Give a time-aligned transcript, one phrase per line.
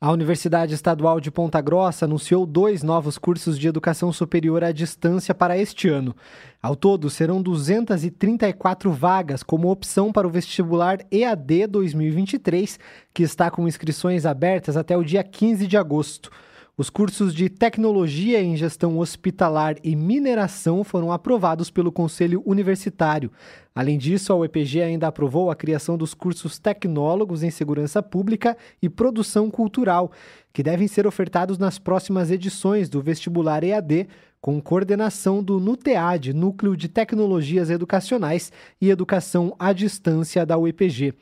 [0.00, 5.34] A Universidade Estadual de Ponta Grossa anunciou dois novos cursos de educação superior à distância
[5.34, 6.14] para este ano.
[6.62, 12.78] Ao todo, serão 234 vagas como opção para o vestibular EAD 2023,
[13.12, 16.30] que está com inscrições abertas até o dia 15 de agosto.
[16.78, 23.32] Os cursos de Tecnologia em Gestão Hospitalar e Mineração foram aprovados pelo Conselho Universitário.
[23.74, 28.88] Além disso, a UEPG ainda aprovou a criação dos cursos Tecnólogos em Segurança Pública e
[28.88, 30.12] Produção Cultural,
[30.52, 34.06] que devem ser ofertados nas próximas edições do vestibular EAD,
[34.40, 41.14] com coordenação do NUTEAD, Núcleo de Tecnologias Educacionais e Educação à Distância da UEPG.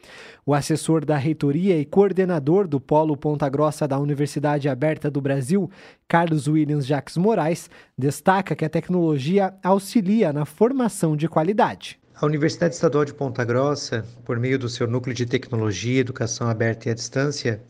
[0.45, 5.71] O assessor da reitoria e coordenador do Polo Ponta Grossa da Universidade Aberta do Brasil,
[6.07, 11.99] Carlos Williams Jacques Moraes, destaca que a tecnologia auxilia na formação de qualidade.
[12.19, 16.89] A Universidade Estadual de Ponta Grossa, por meio do seu núcleo de tecnologia, educação aberta
[16.89, 17.63] e à distância,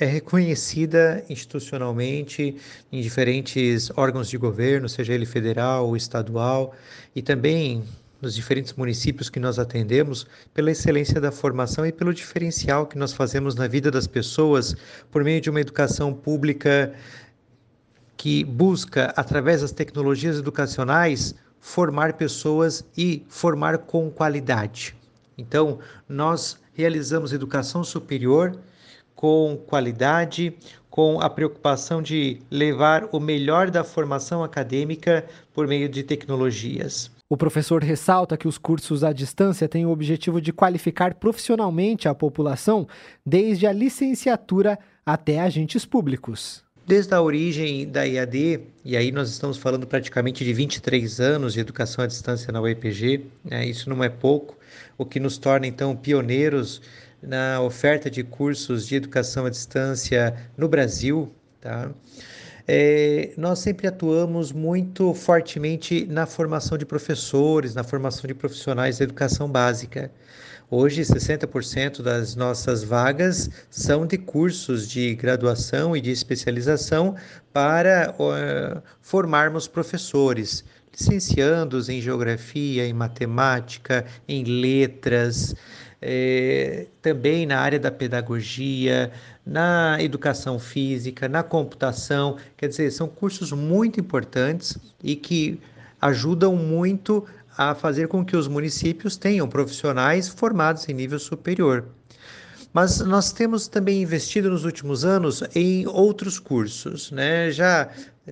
[0.00, 2.56] é reconhecida institucionalmente
[2.90, 6.74] em diferentes órgãos de governo, seja ele federal ou estadual,
[7.14, 7.84] e também
[8.20, 13.12] nos diferentes municípios que nós atendemos, pela excelência da formação e pelo diferencial que nós
[13.12, 14.74] fazemos na vida das pessoas
[15.10, 16.92] por meio de uma educação pública
[18.16, 24.96] que busca, através das tecnologias educacionais, formar pessoas e formar com qualidade.
[25.36, 28.58] Então, nós realizamos educação superior
[29.18, 30.54] com qualidade,
[30.88, 37.10] com a preocupação de levar o melhor da formação acadêmica por meio de tecnologias.
[37.28, 42.14] O professor ressalta que os cursos à distância têm o objetivo de qualificar profissionalmente a
[42.14, 42.86] população,
[43.26, 46.62] desde a licenciatura até agentes públicos.
[46.86, 51.60] Desde a origem da IAD, e aí nós estamos falando praticamente de 23 anos de
[51.60, 53.66] educação à distância na UEPG, né?
[53.66, 54.56] isso não é pouco,
[54.96, 56.80] o que nos torna então pioneiros
[57.22, 61.90] na oferta de cursos de educação à distância no Brasil, tá?
[62.70, 69.04] É, nós sempre atuamos muito fortemente na formação de professores, na formação de profissionais da
[69.04, 70.10] educação básica.
[70.70, 77.16] Hoje, 60% das nossas vagas são de cursos de graduação e de especialização
[77.54, 80.62] para uh, formarmos professores,
[80.92, 85.54] licenciandos em geografia, em matemática, em letras
[86.00, 89.10] é, também na área da pedagogia,
[89.44, 92.36] na educação física, na computação.
[92.56, 95.60] Quer dizer, são cursos muito importantes e que
[96.00, 97.24] ajudam muito
[97.56, 101.84] a fazer com que os municípios tenham profissionais formados em nível superior.
[102.72, 107.50] Mas nós temos também investido nos últimos anos em outros cursos, né?
[107.50, 107.88] Já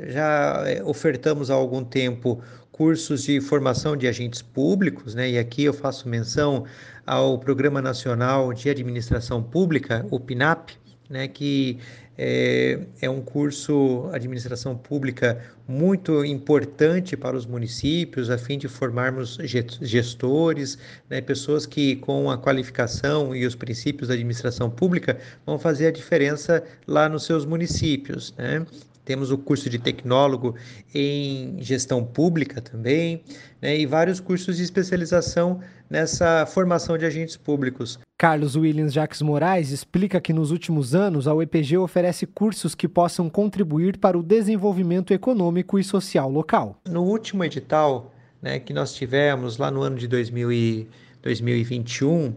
[0.08, 5.30] já é, ofertamos há algum tempo cursos de formação de agentes públicos, né?
[5.30, 6.66] E aqui eu faço menção
[7.06, 10.70] ao Programa Nacional de Administração Pública, o PNAP,
[11.08, 11.28] né?
[11.28, 11.78] Que
[12.18, 19.38] é, é um curso administração pública muito importante para os municípios, a fim de formarmos
[19.82, 20.78] gestores,
[21.10, 21.20] né?
[21.20, 26.64] pessoas que com a qualificação e os princípios da administração pública vão fazer a diferença
[26.86, 28.64] lá nos seus municípios, né?
[29.06, 30.56] Temos o curso de tecnólogo
[30.92, 33.22] em gestão pública também,
[33.62, 37.98] né, e vários cursos de especialização nessa formação de agentes públicos.
[38.18, 43.30] Carlos Williams Jacques Moraes explica que nos últimos anos a UEPG oferece cursos que possam
[43.30, 46.80] contribuir para o desenvolvimento econômico e social local.
[46.84, 48.12] No último edital
[48.42, 50.88] né, que nós tivemos lá no ano de 2000 e
[51.22, 52.34] 2021,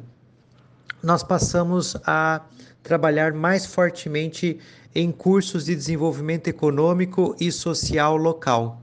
[1.02, 2.42] nós passamos a
[2.84, 4.60] trabalhar mais fortemente
[4.94, 8.82] em cursos de desenvolvimento econômico e social local.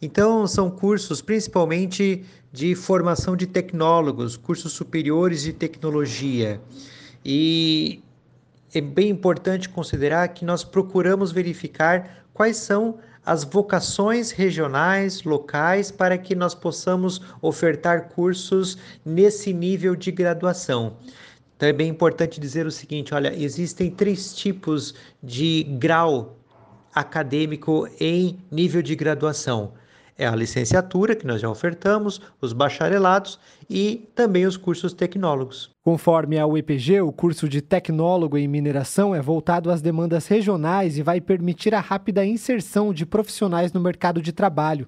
[0.00, 6.60] Então, são cursos principalmente de formação de tecnólogos, cursos superiores de tecnologia.
[7.24, 8.02] E
[8.74, 16.18] é bem importante considerar que nós procuramos verificar quais são as vocações regionais, locais, para
[16.18, 20.98] que nós possamos ofertar cursos nesse nível de graduação.
[21.64, 26.36] Então é bem importante dizer o seguinte: olha, existem três tipos de grau
[26.94, 29.72] acadêmico em nível de graduação.
[30.16, 35.70] É a licenciatura, que nós já ofertamos, os bacharelados e também os cursos tecnólogos.
[35.82, 41.02] Conforme a UEPG, o curso de tecnólogo em mineração é voltado às demandas regionais e
[41.02, 44.86] vai permitir a rápida inserção de profissionais no mercado de trabalho.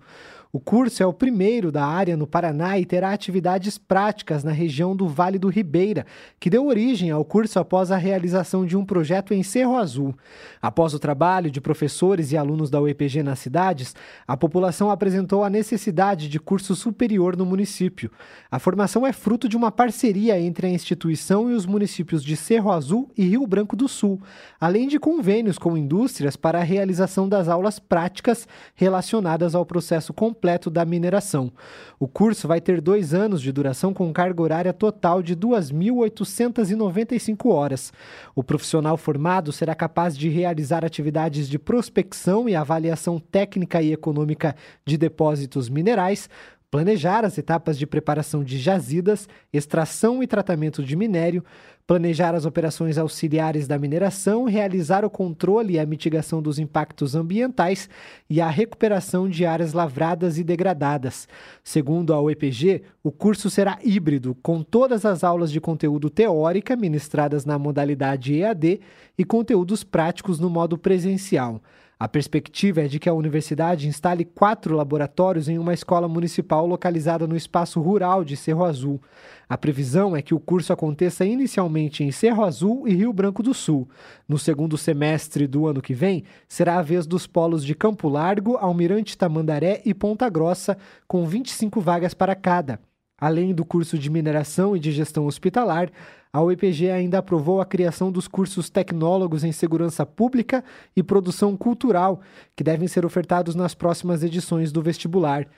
[0.56, 4.97] O curso é o primeiro da área no Paraná e terá atividades práticas na região
[4.97, 6.06] do Vale do Ribeira,
[6.41, 10.17] que deu origem ao curso após a realização de um projeto em Cerro Azul.
[10.62, 13.94] Após o trabalho de professores e alunos da UEPG nas cidades,
[14.26, 18.11] a população apresentou a necessidade de curso superior no município.
[18.50, 22.73] A formação é fruto de uma parceria entre a instituição e os municípios de Cerro
[22.73, 24.23] Azul e Rio Branco do Sul,
[24.58, 30.45] além de convênios com indústrias para a realização das aulas práticas relacionadas ao processo completo
[30.46, 31.52] completo da mineração.
[31.98, 37.93] O curso vai ter dois anos de duração com carga horária total de 2.895 horas.
[38.32, 44.54] O profissional formado será capaz de realizar atividades de prospecção e avaliação técnica e econômica
[44.84, 46.31] de depósitos minerais,
[46.71, 51.45] planejar as etapas de preparação de jazidas, extração e tratamento de minério,
[51.87, 57.89] planejar as operações auxiliares da mineração, realizar o controle e a mitigação dos impactos ambientais
[58.29, 61.29] e a recuperação de áreas lavradas e degradadas.
[61.63, 67.45] Segundo a UEPG, o curso será híbrido, com todas as aulas de conteúdo teórica ministradas
[67.45, 68.81] na modalidade EAD
[69.17, 71.63] e conteúdos práticos no modo presencial.
[71.98, 77.26] A perspectiva é de que a universidade instale quatro laboratórios em uma escola municipal localizada
[77.26, 79.00] no espaço rural de Cerro Azul.
[79.48, 83.54] A previsão é que o curso aconteça inicialmente em Cerro Azul e Rio Branco do
[83.54, 83.88] Sul.
[84.28, 88.58] No segundo semestre do ano que vem, será a vez dos polos de Campo Largo,
[88.58, 90.76] Almirante Tamandaré e Ponta Grossa,
[91.08, 92.78] com 25 vagas para cada.
[93.19, 95.91] Além do curso de mineração e de gestão hospitalar,
[96.31, 100.63] a UEPG ainda aprovou a criação dos cursos tecnólogos em segurança pública
[100.95, 102.21] e produção cultural,
[102.55, 105.49] que devem ser ofertados nas próximas edições do vestibular.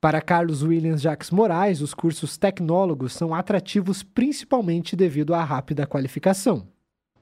[0.00, 6.68] Para Carlos Williams Jacques Moraes, os cursos tecnólogos são atrativos principalmente devido à rápida qualificação.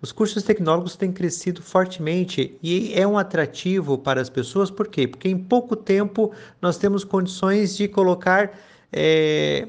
[0.03, 5.09] Os cursos tecnólogos têm crescido fortemente e é um atrativo para as pessoas, por quê?
[5.09, 8.53] Porque em pouco tempo nós temos condições de colocar
[8.93, 9.69] é,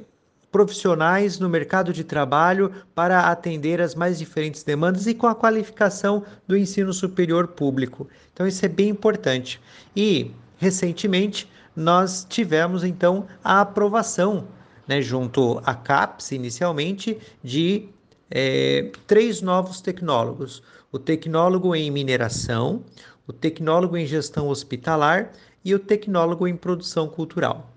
[0.52, 6.24] profissionais no mercado de trabalho para atender as mais diferentes demandas e com a qualificação
[6.48, 8.08] do ensino superior público.
[8.34, 9.60] Então, isso é bem importante.
[9.96, 14.48] E, recentemente, nós tivemos então a aprovação,
[14.88, 17.90] né, junto à CAPES, inicialmente, de
[18.32, 22.84] é, três novos tecnólogos: o tecnólogo em mineração,
[23.28, 25.32] o tecnólogo em gestão hospitalar
[25.64, 27.77] e o tecnólogo em produção cultural.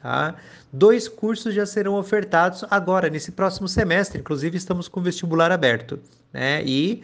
[0.00, 0.36] Tá?
[0.72, 4.20] Dois cursos já serão ofertados agora, nesse próximo semestre.
[4.20, 5.98] Inclusive, estamos com o vestibular aberto.
[6.32, 6.62] Né?
[6.64, 7.02] E,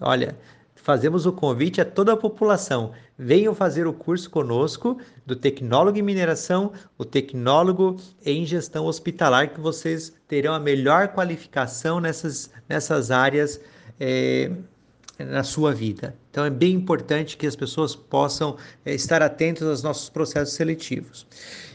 [0.00, 0.36] olha,
[0.74, 2.92] fazemos o convite a toda a população.
[3.18, 9.60] Venham fazer o curso conosco do tecnólogo em mineração, o tecnólogo em gestão hospitalar, que
[9.60, 13.60] vocês terão a melhor qualificação nessas, nessas áreas.
[14.00, 14.50] É,
[15.18, 16.14] na sua vida.
[16.30, 21.26] Então é bem importante que as pessoas possam é, estar atentas aos nossos processos seletivos.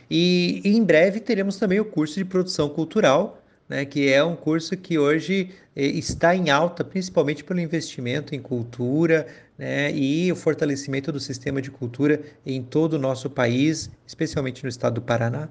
[0.10, 4.36] E, e em breve teremos também o curso de produção cultural, né, que é um
[4.36, 9.26] curso que hoje eh, está em alta, principalmente pelo investimento em cultura
[9.58, 14.70] né, e o fortalecimento do sistema de cultura em todo o nosso país, especialmente no
[14.70, 15.50] estado do Paraná.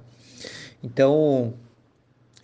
[0.83, 1.55] Então,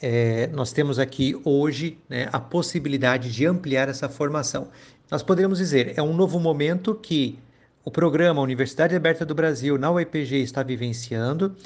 [0.00, 4.68] é, nós temos aqui hoje né, a possibilidade de ampliar essa formação.
[5.10, 7.38] Nós poderíamos dizer, é um novo momento que
[7.84, 11.56] o programa Universidade Aberta do Brasil na UEPG está vivenciando,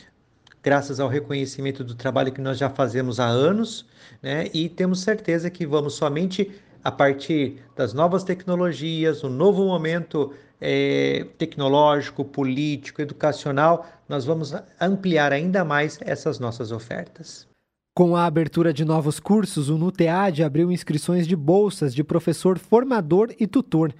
[0.63, 3.85] graças ao reconhecimento do trabalho que nós já fazemos há anos,
[4.23, 4.49] né?
[4.55, 6.51] E temos certeza que vamos somente
[6.85, 15.33] a partir das novas tecnologias, um novo momento é, tecnológico, político, educacional, nós vamos ampliar
[15.33, 17.49] ainda mais essas nossas ofertas.
[17.95, 23.35] Com a abertura de novos cursos, o NUTEAD abriu inscrições de bolsas de professor formador
[23.39, 23.93] e tutor.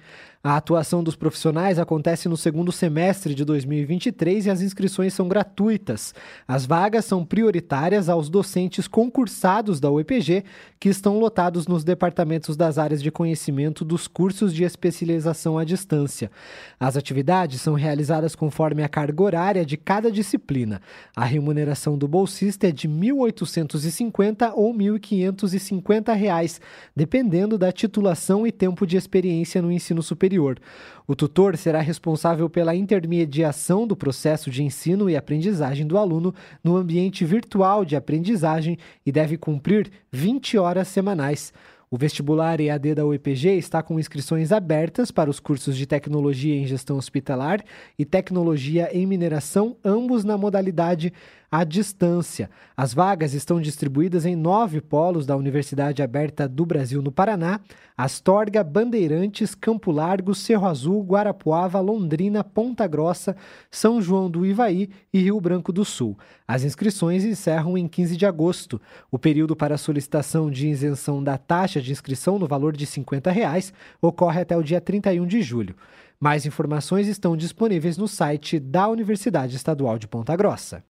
[0.45, 6.13] A atuação dos profissionais acontece no segundo semestre de 2023 e as inscrições são gratuitas.
[6.45, 10.43] As vagas são prioritárias aos docentes concursados da UEPG,
[10.81, 16.29] que estão lotados nos departamentos das áreas de conhecimento dos cursos de especialização à distância.
[16.77, 20.81] As atividades são realizadas conforme a carga horária de cada disciplina.
[21.15, 26.59] A remuneração do bolsista é de R$ 1.850 ou R$ 1.550,
[26.93, 30.59] dependendo da titulação e tempo de experiência no ensino superior superior.
[31.05, 36.75] O tutor será responsável pela intermediação do processo de ensino e aprendizagem do aluno no
[36.75, 41.53] ambiente virtual de aprendizagem e deve cumprir 20 horas semanais.
[41.91, 46.65] O vestibular EAD da UEPG está com inscrições abertas para os cursos de Tecnologia em
[46.65, 47.63] Gestão Hospitalar
[47.99, 51.13] e Tecnologia em Mineração, ambos na modalidade
[51.53, 52.49] à distância.
[52.75, 57.59] As vagas estão distribuídas em nove polos da Universidade Aberta do Brasil no Paraná:
[57.95, 63.35] Astorga, Bandeirantes, Campo Largo, Cerro Azul, Guarapuava, Londrina, Ponta Grossa,
[63.69, 66.17] São João do Ivaí e Rio Branco do Sul.
[66.47, 68.81] As inscrições encerram em 15 de agosto.
[69.11, 73.71] O período para solicitação de isenção da taxa de inscrição no valor de 50 reais
[74.01, 75.75] ocorre até o dia 31 de julho.
[76.19, 80.81] Mais informações estão disponíveis no site da Universidade Estadual de Ponta Grossa.